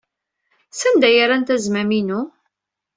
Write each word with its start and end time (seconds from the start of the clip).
Sanda 0.79 1.05
ay 1.09 1.19
rrant 1.23 1.53
azmam-inu? 1.55 2.21